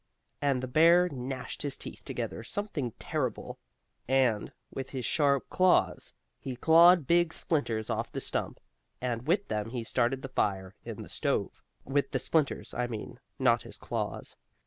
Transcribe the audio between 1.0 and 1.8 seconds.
gnashed his